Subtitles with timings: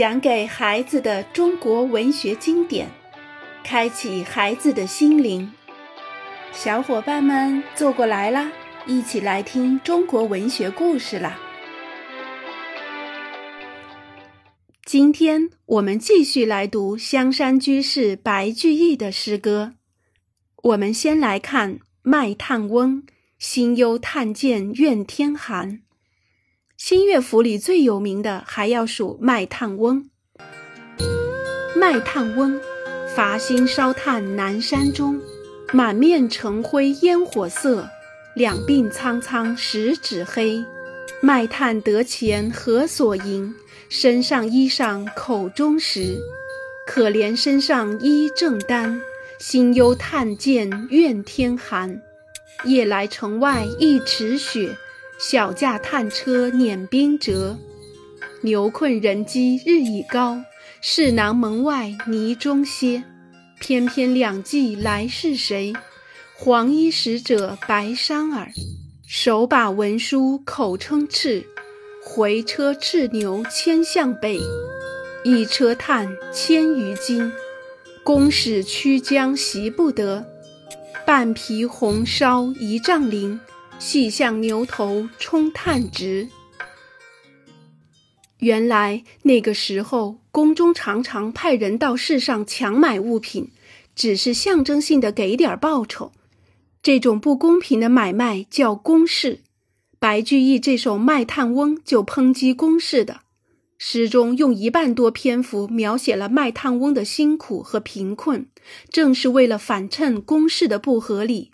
[0.00, 2.88] 讲给孩子的中国文学经典，
[3.62, 5.52] 开启孩子的心灵。
[6.52, 8.50] 小伙伴们坐过来啦，
[8.86, 11.38] 一起来听中国文学故事啦！
[14.86, 19.74] 今天我们继续来读香山居士白居易的诗歌。
[20.62, 23.02] 我们先来看《卖炭翁》
[23.38, 25.82] ：“心忧炭贱愿天寒。”
[26.82, 30.02] 新乐府里最有名的还要数《卖炭翁》。
[31.78, 32.58] 卖炭翁，
[33.14, 35.20] 伐薪烧炭南山中，
[35.74, 37.86] 满面尘灰烟火色，
[38.34, 40.64] 两鬓苍苍十指黑。
[41.20, 43.54] 卖炭得钱何所营？
[43.90, 46.18] 身上衣裳口中食。
[46.86, 49.02] 可怜身上衣正单，
[49.38, 52.00] 心忧炭贱愿天寒。
[52.64, 54.74] 夜来城外一尺雪。
[55.22, 57.58] 小驾炭车碾冰辙，
[58.40, 60.42] 牛困人饥日已高，
[60.80, 63.04] 市囊门外泥中歇。
[63.60, 65.74] 翩翩两骑来是谁？
[66.34, 68.50] 黄衣使者白衫儿，
[69.06, 71.44] 手把文书口称敕，
[72.02, 74.40] 回车叱牛牵向北。
[75.22, 77.30] 一车炭千余斤，
[78.02, 80.24] 公使驱将习不得。
[81.04, 83.38] 半匹红烧一丈绫。
[83.80, 86.28] 细向牛头充炭直。
[88.38, 93.50] 原来那个时候，宫中常常派人到市上强买物品，
[93.96, 96.12] 只是象征性的给点报酬。
[96.82, 99.40] 这种不公平的买卖叫公事。
[99.98, 103.22] 白居易这首《卖炭翁》就抨击公事的。
[103.78, 108.46] 诗中用一半多篇幅描写了卖炭翁的辛苦和贫困，
[108.90, 111.50] 正是为了反衬公事的不合理。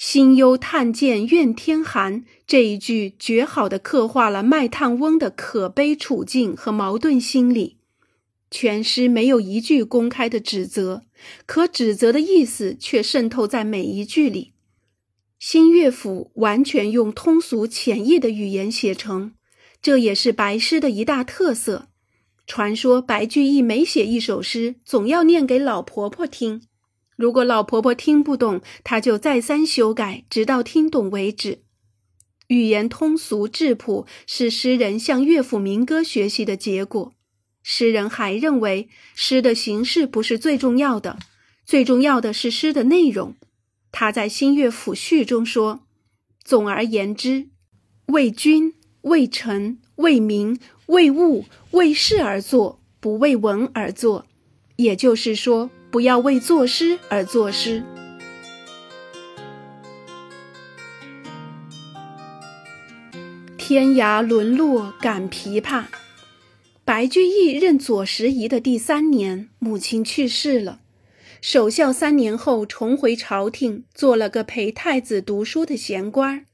[0.00, 7.76] 心忧炭贱怨天寒这一句绝好的刻画了卖炭翁的可悲处境和矛盾心理。
[8.50, 11.02] 全诗没有一句公开的指责，
[11.44, 14.54] 可指责的意思却渗透在每一句里。
[15.38, 19.34] 新乐府完全用通俗浅易的语言写成，
[19.82, 21.88] 这也是白诗的一大特色。
[22.46, 26.62] 传说白居易每写一首诗，总要念给老婆婆听。
[27.20, 31.58] 如果老婆婆听不懂，他就再三修改，直到听懂为止。
[32.46, 37.12] 语言通俗质朴是诗人向乐府民歌学习的结果。
[37.62, 41.18] 诗人还认为，诗的形式不是最重要的，
[41.66, 43.34] 最重要的是诗的内容。
[43.92, 45.80] 他在《新乐府序》中说
[46.42, 47.48] ：“总而言之，
[48.06, 54.24] 为君、为臣、为民、为物、为事而作，不为文而作。”
[54.76, 55.70] 也就是说。
[55.90, 57.82] 不要为作诗而作诗。
[63.56, 65.84] 天涯沦落感琵琶。
[66.84, 70.80] 白居易任左拾遗的第三年，母亲去世了。
[71.40, 76.44] 守孝三年后，重回朝廷，做了个陪太子读书的闲官。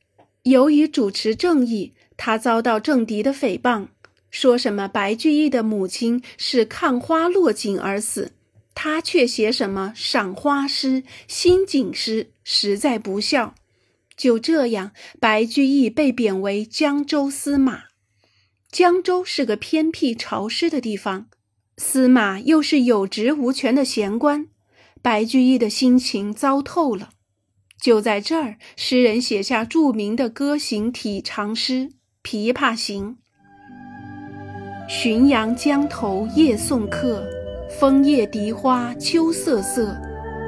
[0.43, 3.89] 由于主持正义，他遭到政敌的诽谤，
[4.31, 8.33] 说什么白居易的母亲是看花落井而死。
[8.77, 13.55] 他却写什么赏花诗、新景诗，实在不孝。
[14.17, 17.85] 就这样，白居易被贬为江州司马。
[18.71, 21.29] 江州是个偏僻潮湿的地方，
[21.79, 24.49] 司马又是有职无权的闲官，
[25.01, 27.09] 白居易的心情糟透了。
[27.81, 31.73] 就在这儿，诗人写下著名的歌行体长诗
[32.23, 33.17] 《琵琶行》：
[34.91, 37.36] 浔阳江头夜送客。
[37.79, 39.95] 枫叶荻花秋瑟瑟，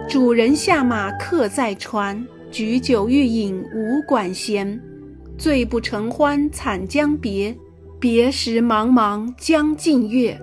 [0.09, 2.27] 主人下马客在船。
[2.51, 4.81] 举酒欲饮无管弦，
[5.37, 7.55] 醉不成欢惨将别。
[8.01, 10.41] 别时茫茫江浸月，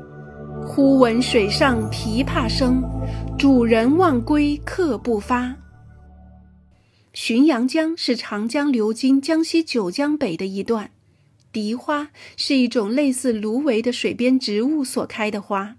[0.64, 2.84] 忽闻水上琵琶声。
[3.36, 5.56] 主人忘归客不发。
[7.16, 10.92] 浔阳江是长江流经江西九江北的一段，
[11.52, 15.78] 荻花是一种类似芦苇的水边植物所开的花。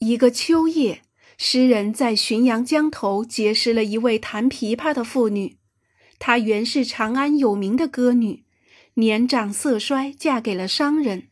[0.00, 1.02] 一个秋夜，
[1.36, 5.56] 诗人在浔阳江头结识了一位弹琵琶的妇女。
[6.20, 8.44] 她原是长安有名的歌女，
[8.94, 11.28] 年长色衰，嫁给了商人。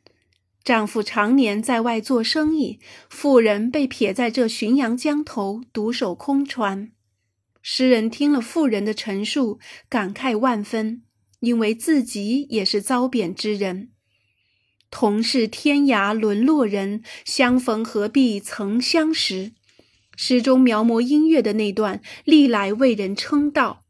[0.64, 6.90] 丈夫常年在外做生意，妇人被撇在这浔阳江头独守空船。
[7.62, 11.02] 诗人听了妇人的陈述，感慨万分，
[11.38, 13.90] 因为自己也是遭贬之人。
[14.90, 19.52] 同是天涯沦落人，相逢何必曾相识。
[20.16, 23.80] 诗中描摹音乐的那段，历来为人称道。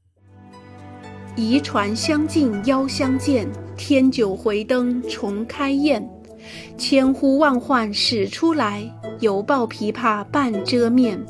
[1.37, 3.47] 移船相近邀相见，
[3.77, 6.09] 添酒回灯重开宴。
[6.79, 8.91] 千呼万唤始出来，
[9.21, 11.25] 犹抱琵琶半遮面。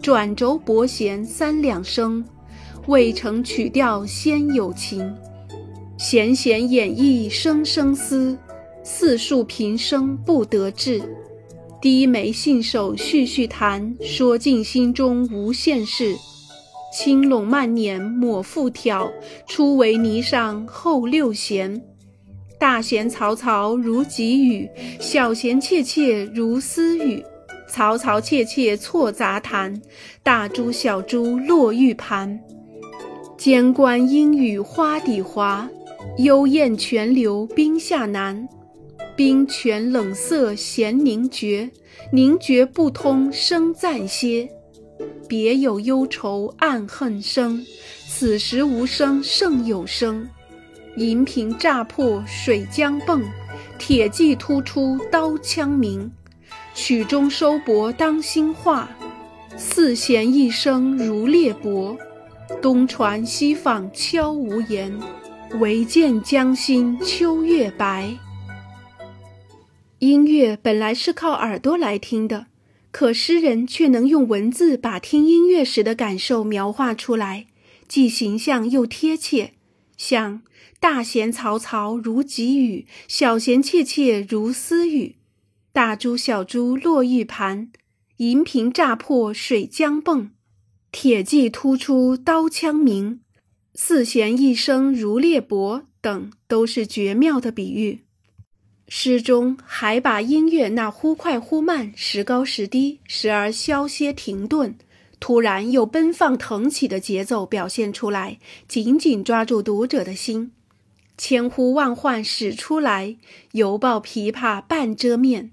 [0.00, 2.24] 转轴拨弦三两声，
[2.88, 5.14] 未成曲调先有情。
[5.96, 8.36] 弦弦掩抑声声思，
[8.84, 11.02] 四树平生不得志。
[11.80, 16.14] 低眉信手续续弹，说尽心中无限事。
[16.92, 19.10] 轻拢慢捻抹复挑，
[19.46, 21.82] 初为霓上后六弦。
[22.58, 24.68] 大弦嘈嘈如急雨，
[25.00, 27.24] 小弦切切如私语。
[27.68, 29.80] 嘈嘈切切错杂弹，
[30.22, 32.38] 大珠小珠落玉盘。
[33.38, 35.68] 间关莺语花底滑，
[36.18, 38.46] 幽咽泉流冰下难。
[39.14, 41.70] 冰泉冷涩弦凝绝，
[42.10, 44.48] 凝绝不通声暂歇。
[45.28, 47.64] 别有忧愁暗恨生，
[48.08, 50.28] 此时无声胜有声。
[50.96, 53.22] 银瓶乍破水浆迸，
[53.78, 56.10] 铁骑突出刀枪鸣。
[56.74, 58.88] 曲终收拨当心画，
[59.56, 61.96] 四弦一声如裂帛。
[62.60, 64.92] 东传西舫悄无言，
[65.60, 68.10] 唯见江心秋月白。
[70.02, 72.46] 音乐本来是靠耳朵来听的，
[72.90, 77.46] 可诗人却能用文字把听音乐时的感受描画出来，
[77.86, 79.52] 既形象又贴切。
[79.96, 80.42] 像
[80.80, 85.14] 大弦嘈嘈如急雨，小弦切切如私语。
[85.72, 87.70] 大珠小珠落玉盘，
[88.16, 90.30] 银瓶乍破水浆迸，
[90.90, 93.20] 铁骑突出刀枪鸣，
[93.76, 98.00] 四弦一声如裂帛等，都是绝妙的比喻。
[98.94, 104.76] 诗中还把音乐那忽快忽慢、时高时低、时而消歇停顿、
[105.18, 110.52] 突然又奔放腾起的节奏表现出来，紧紧抓住读者的心。
[111.16, 113.16] 千呼万唤始出来，
[113.52, 115.52] 犹抱琵琶半遮面。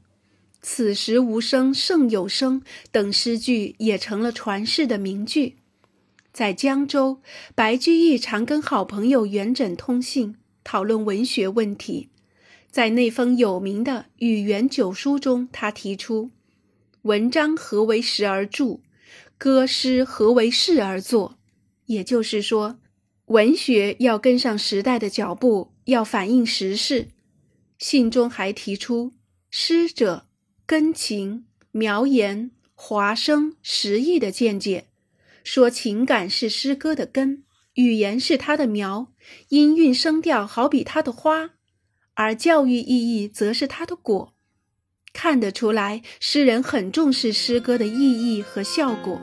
[0.61, 2.61] 此时无声胜有声
[2.91, 5.55] 等诗句也成了传世的名句。
[6.33, 7.21] 在江州，
[7.55, 10.35] 白居易常跟好朋友元稹通信，
[10.65, 12.09] 讨论文学问题。
[12.71, 16.31] 在那封有名的《与元九书》中，他提出
[17.03, 18.81] ：“文章何为时而著？
[19.37, 21.39] 歌诗何为事而作？”
[21.87, 22.79] 也就是说，
[23.25, 27.09] 文学要跟上时代的脚步，要反映时事。
[27.77, 29.13] 信中还提出
[29.49, 30.25] ：“诗者。”
[30.69, 34.85] 根情、苗言、华声、实意的见解，
[35.43, 37.43] 说情感是诗歌的根，
[37.73, 39.11] 语言是它的苗，
[39.47, 41.55] 音韵声调好比它的花，
[42.19, 44.33] 而教育意义则是它的果。
[45.13, 49.21] 看得出来，诗人很重视诗歌的意义和效果。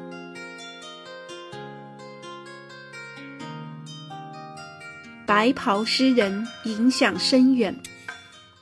[5.27, 7.79] 白袍诗人影响深远。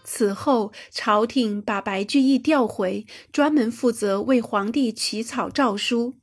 [0.03, 6.15] 此后，朝廷把白居易调回，专门负责为皇帝起草诏书。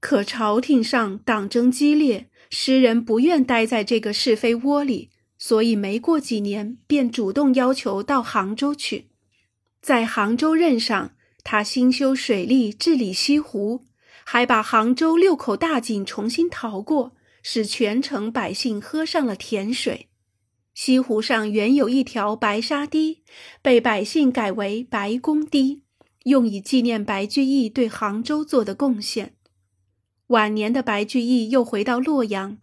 [0.00, 5.10] 可朝廷上党争激烈，诗人不愿待在这个是非窝里，
[5.46, 9.10] 所以没过几年，便主动要求到杭州去。
[9.80, 11.12] 在杭州任上，
[11.44, 13.84] 他兴修水利，治理西湖，
[14.24, 17.12] 还把杭州六口大井重新淘过，
[17.44, 20.08] 使全城百姓喝上了甜水。
[20.74, 23.22] 西湖上原有一条白沙堤，
[23.62, 25.84] 被百姓改为白公堤，
[26.24, 29.36] 用以纪念白居易对杭州做的贡献。
[30.26, 32.58] 晚年的白居易又回到洛阳，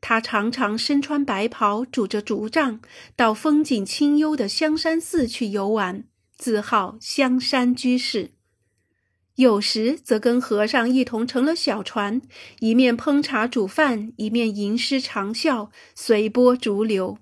[0.00, 2.80] 他常常身穿白袍，拄着竹杖，
[3.16, 6.04] 到风景清幽的香山寺去游玩，
[6.36, 8.32] 自号香山居士。
[9.36, 12.20] 有时则跟和尚一同乘了小船，
[12.58, 17.18] 一面烹茶煮饭，一面吟诗长啸，随波逐流。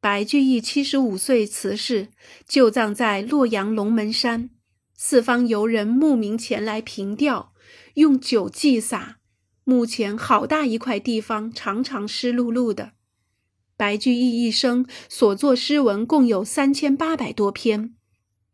[0.00, 2.08] 白居易七十五岁辞世，
[2.48, 4.50] 就葬在洛阳龙门山。
[4.96, 7.52] 四方游人慕名前来凭吊，
[7.94, 9.17] 用酒祭洒。
[9.68, 12.92] 目前好大一块地方，常常湿漉漉的。
[13.76, 17.94] 白居易一生所作诗文共有三千八百多篇，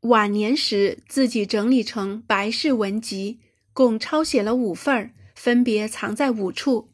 [0.00, 3.38] 晚年时自己整理成《白氏文集》，
[3.72, 6.90] 共抄写了五份分别藏在五处。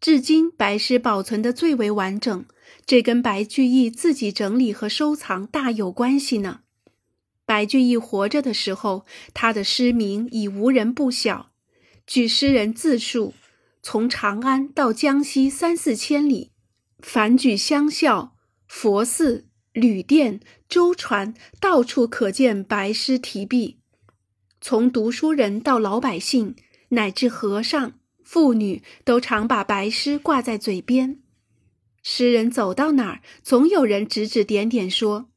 [0.00, 2.44] 至今白诗保存的最为完整。
[2.84, 6.62] 这跟白居易自己整理和收藏大有关系呢。
[7.46, 11.52] 白居易活着的时候，他的诗名已无人不晓。
[12.04, 13.34] 据诗人自述，
[13.82, 16.52] 从长安到江西三四千里，
[17.00, 18.36] 凡举乡校、
[18.68, 23.80] 佛寺、旅店、舟船，到处可见白诗题壁。
[24.60, 26.54] 从读书人到老百姓，
[26.90, 31.20] 乃至和尚、妇女，都常把白诗挂在嘴边。
[32.04, 35.30] 诗人走到哪儿，总有人指指点点说：“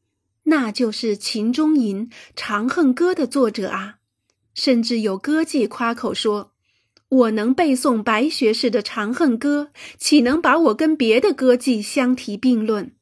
[0.46, 3.98] 那就是秦中吟《长恨歌》的作者啊。
[4.54, 6.54] 甚至有歌妓夸口说
[7.10, 12.94] ：“我能背诵白学士的《长恨歌》，岂能把我跟别的歌妓相提并论？”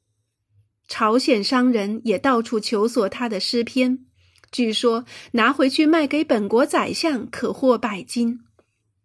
[0.88, 4.05] 朝鲜商人也到处求索他的诗篇，
[4.51, 8.41] 据说拿回去卖给本国宰相可获百金。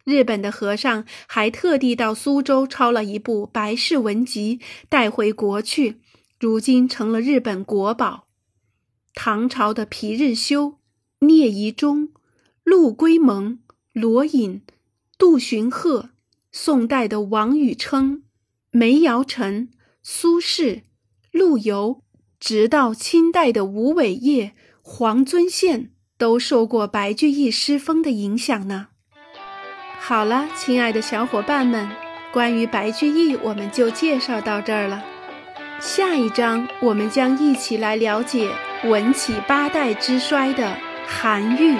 [0.05, 6.01] 日本的和尚还特地到苏州抄了一部《白氏文集》，带回国去，
[6.41, 8.27] 如今成了日本国宝。
[9.15, 10.79] 唐朝的皮日休、
[11.21, 12.11] 聂夷中。
[12.65, 13.61] 陆龟蒙、
[13.95, 14.61] 罗隐、
[15.19, 16.11] 杜荀鹤，
[16.53, 18.23] 宋代的王禹偁、
[18.71, 19.69] 梅尧臣、
[20.01, 20.83] 苏轼、
[21.33, 22.03] 陆游，
[22.39, 28.91] 直到清代的吴伟业、黄遵宪，都受过白居易诗风的影响呢。
[29.99, 31.89] 好了，亲爱的小伙伴们，
[32.33, 35.05] 关于白居易，我们就介绍到这儿了。
[35.81, 41.77] 下一章，我们将一起来了解文起八代之衰的韩愈。